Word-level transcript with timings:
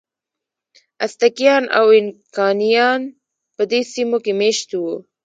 ازتکیان 1.05 1.63
او 1.77 1.85
اینکایان 1.95 3.01
په 3.55 3.63
دې 3.71 3.81
سیمو 3.91 4.17
کې 4.23 4.33
مېشت 4.41 4.69
وو. 4.81 4.95